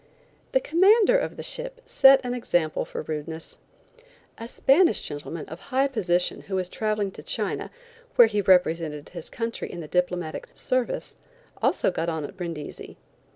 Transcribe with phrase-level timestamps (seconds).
[0.53, 3.59] The commander of the ship set an example for rudeness.
[4.39, 7.69] A Spanish gentleman of high position who was traveling to China,
[8.15, 11.15] where he represented his country in the diplomatic service,
[11.61, 12.97] also got on at Brindisi.